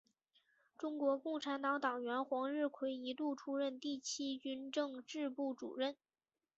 [0.79, 5.95] 中国共产党党员黄日葵一度出任第七军政治部主任。